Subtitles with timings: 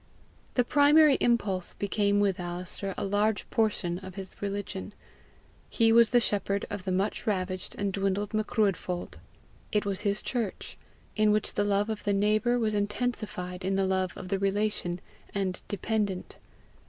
[0.55, 4.95] The primary impulse became with Alister a large portion of his religion:
[5.69, 9.19] he was the shepherd of the much ravaged and dwindled Macruadh fold;
[9.71, 10.75] it was his church,
[11.15, 14.99] in which the love of the neighbour was intensified in the love of the relation
[15.35, 16.37] and dependent.